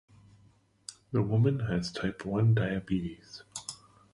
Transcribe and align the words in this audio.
The 1.11 1.21
woman 1.21 1.59
has 1.59 1.91
type-one 1.91 2.55
diabetes. 2.55 3.43